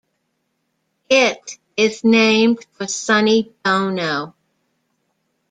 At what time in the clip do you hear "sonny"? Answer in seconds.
2.87-3.53